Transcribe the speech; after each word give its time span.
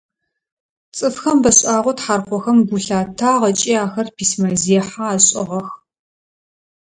Цӏыфхэм 0.95 1.37
бэшӏагъэу 1.43 1.95
тхьаркъохэм 1.97 2.57
гу 2.67 2.77
лъатагъ 2.85 3.43
ыкӏи 3.51 3.73
ахэр 3.83 4.07
письмэзехьэ 4.15 5.05
ашӏыгъэх. 5.13 5.67